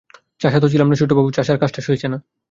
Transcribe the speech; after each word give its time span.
চাষা 0.41 0.59
তো 0.59 0.67
ছিলাম 0.69 0.87
না 0.89 0.95
ছোটবাবু, 0.95 1.29
চাষার 1.31 1.57
কাজটা 1.57 1.81
সইছে 1.81 2.07
না। 2.07 2.17